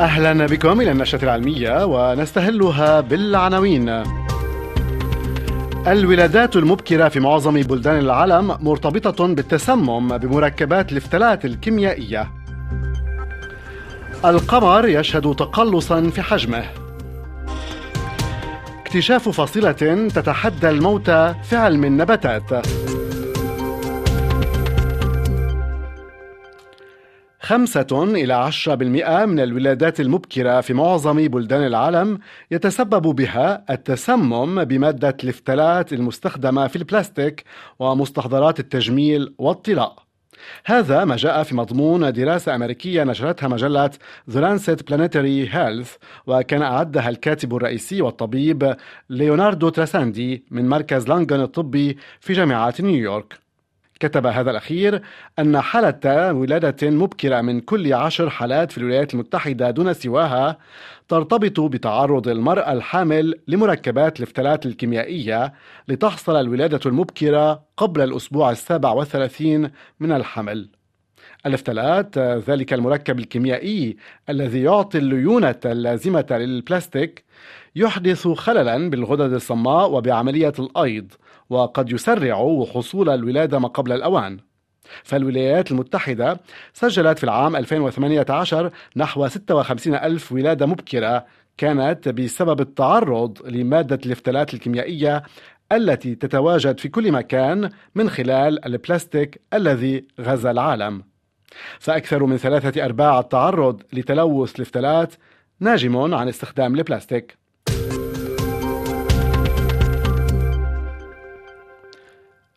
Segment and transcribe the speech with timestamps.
[0.00, 4.02] أهلا بكم إلى النشرة العلمية ونستهلها بالعناوين.
[5.86, 12.30] الولادات المبكرة في معظم بلدان العالم مرتبطة بالتسمم بمركبات الافتلات الكيميائية.
[14.24, 16.64] القمر يشهد تقلصا في حجمه.
[18.80, 22.66] اكتشاف فصيلة تتحدى الموت في علم النباتات.
[27.50, 32.18] خمسة إلى عشرة بالمئة من الولادات المبكرة في معظم بلدان العالم
[32.50, 37.44] يتسبب بها التسمم بمادة الافتلات المستخدمة في البلاستيك
[37.78, 39.96] ومستحضرات التجميل والطلاء.
[40.64, 43.90] هذا ما جاء في مضمون دراسة أمريكية نشرتها مجلة
[44.30, 48.76] The Lancet Planetary Health وكان أعدها الكاتب الرئيسي والطبيب
[49.10, 53.49] ليوناردو تراساندي من مركز لانجن الطبي في جامعة نيويورك.
[54.00, 55.02] كتب هذا الأخير
[55.38, 60.58] أن حالة ولادة مبكرة من كل عشر حالات في الولايات المتحدة دون سواها
[61.08, 65.52] ترتبط بتعرض المرأة الحامل لمركبات الافتلات الكيميائية
[65.88, 70.68] لتحصل الولادة المبكرة قبل الأسبوع السابع والثلاثين من الحمل.
[71.46, 73.96] الافتلات ذلك المركب الكيميائي
[74.28, 77.24] الذي يعطي الليونة اللازمة للبلاستيك
[77.76, 81.12] يحدث خللا بالغدد الصماء وبعملية الأيض
[81.50, 84.38] وقد يسرع حصول الولادة ما قبل الأوان.
[85.04, 86.40] فالولايات المتحدة
[86.72, 95.22] سجلت في العام 2018 نحو 56 ألف ولادة مبكرة كانت بسبب التعرض لمادة الافتلات الكيميائية
[95.72, 101.02] التي تتواجد في كل مكان من خلال البلاستيك الذي غزا العالم.
[101.78, 105.14] فأكثر من ثلاثة أرباع التعرض لتلوث الافتلات
[105.60, 107.39] ناجم عن استخدام البلاستيك.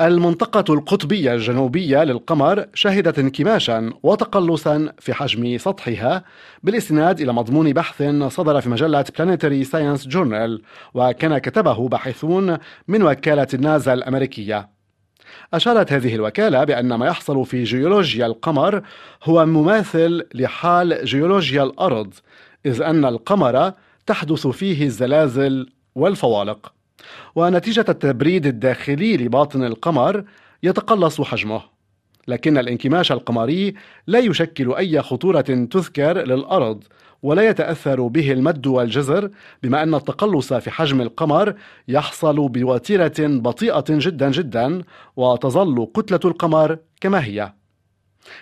[0.00, 6.24] المنطقة القطبية الجنوبية للقمر شهدت انكماشا وتقلصا في حجم سطحها
[6.62, 10.62] بالاستناد إلى مضمون بحث صدر في مجلة Planetary Science Journal
[10.94, 14.68] وكان كتبه باحثون من وكالة النازا الأمريكية.
[15.54, 18.82] أشارت هذه الوكالة بأن ما يحصل في جيولوجيا القمر
[19.24, 22.14] هو مماثل لحال جيولوجيا الأرض
[22.66, 23.72] إذ أن القمر
[24.06, 26.73] تحدث فيه الزلازل والفوالق.
[27.34, 30.24] ونتيجة التبريد الداخلي لباطن القمر
[30.62, 31.62] يتقلص حجمه.
[32.28, 33.74] لكن الانكماش القمري
[34.06, 36.84] لا يشكل أي خطورة تذكر للأرض
[37.22, 39.30] ولا يتأثر به المد والجزر
[39.62, 41.54] بما أن التقلص في حجم القمر
[41.88, 44.82] يحصل بوتيرة بطيئة جدا جدا
[45.16, 47.52] وتظل كتلة القمر كما هي.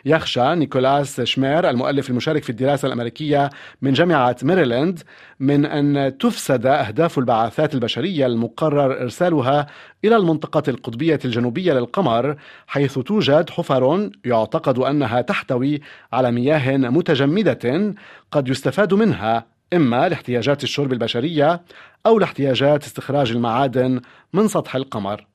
[0.04, 3.50] يخشى نيكولاس شمير المؤلف المشارك في الدراسة الأمريكية
[3.82, 5.00] من جامعة ميريلاند
[5.40, 9.66] من أن تفسد أهداف البعثات البشرية المقرر إرسالها
[10.04, 15.80] إلى المنطقة القطبية الجنوبية للقمر حيث توجد حفر يعتقد أنها تحتوي
[16.12, 17.94] على مياه متجمدة
[18.30, 21.62] قد يستفاد منها إما لاحتياجات الشرب البشرية
[22.06, 24.00] أو لاحتياجات استخراج المعادن
[24.32, 25.31] من سطح القمر.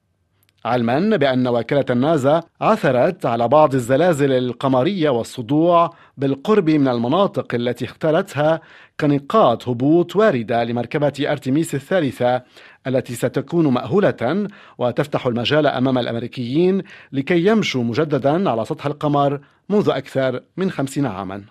[0.67, 8.61] علما بأن وكالة النازا عثرت على بعض الزلازل القمرية والصدوع بالقرب من المناطق التي اختارتها
[8.99, 12.43] كنقاط هبوط واردة لمركبة أرتميس الثالثة
[12.87, 14.47] التي ستكون مأهولة
[14.77, 19.39] وتفتح المجال أمام الأمريكيين لكي يمشوا مجددا على سطح القمر
[19.69, 21.43] منذ أكثر من خمسين عاما.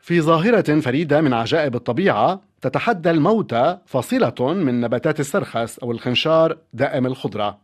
[0.00, 3.54] في ظاهرة فريدة من عجائب الطبيعة تتحدى الموت
[3.86, 7.58] فصيلة من نباتات السرخس أو الخنشار دائم الخضرة.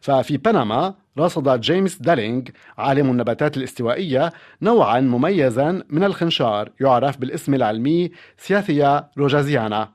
[0.00, 4.32] ففي بنما رصد جيمس دالينج عالم النباتات الاستوائية
[4.62, 9.88] نوعا مميزا من الخنشار يعرف بالاسم العلمي سياثيا روجازيانا.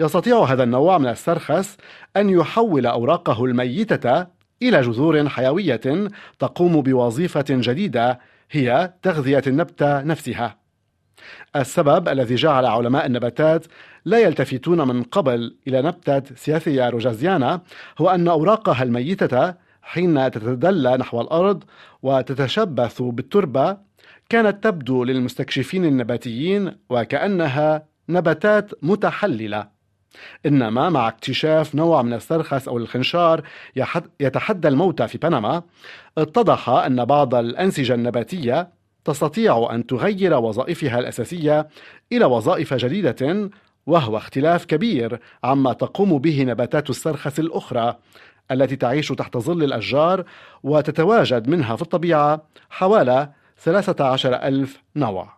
[0.00, 1.76] يستطيع هذا النوع من السرخس
[2.16, 4.26] أن يحول أوراقه الميتة
[4.62, 10.61] إلى جذور حيوية تقوم بوظيفة جديدة هي تغذية النبتة نفسها.
[11.56, 13.66] السبب الذي جعل علماء النباتات
[14.04, 17.60] لا يلتفتون من قبل إلى نبتة سياثيا روجازيانا
[17.98, 21.64] هو أن أوراقها الميتة حين تتدلى نحو الأرض
[22.02, 23.76] وتتشبث بالتربة
[24.28, 29.68] كانت تبدو للمستكشفين النباتيين وكأنها نباتات متحللة.
[30.46, 33.42] إنما مع اكتشاف نوع من السرخس أو الخنشار
[34.20, 35.62] يتحدى الموتى في بنما
[36.18, 38.68] اتضح أن بعض الأنسجة النباتية
[39.04, 41.68] تستطيع أن تغير وظائفها الأساسية
[42.12, 43.50] إلى وظائف جديدة
[43.86, 47.96] وهو اختلاف كبير عما تقوم به نباتات السرخس الأخرى
[48.50, 50.24] التي تعيش تحت ظل الأشجار
[50.62, 53.28] وتتواجد منها في الطبيعة حوالي
[53.58, 55.28] 13 ألف نوع.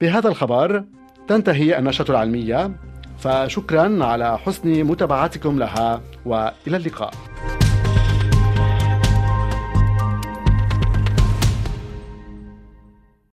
[0.00, 0.84] بهذا الخبر
[1.28, 2.70] تنتهي النشرة العلمية
[3.18, 7.14] فشكرا على حسن متابعتكم لها وإلى اللقاء.